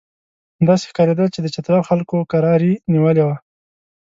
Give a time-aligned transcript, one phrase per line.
[0.67, 3.35] داسې ښکارېدله چې د چترال خلکو کراري نیولې وه.